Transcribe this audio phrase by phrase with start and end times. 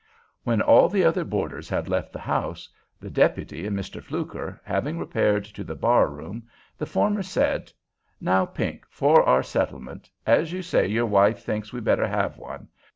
[0.43, 2.67] When all the other boarders had left the house,
[2.99, 4.01] the deputy and Mr.
[4.03, 7.71] Fluker having repaired to the bar room, the former said:
[8.19, 12.69] "Now, Pink, for our settlement, as you say your wife think we better have one.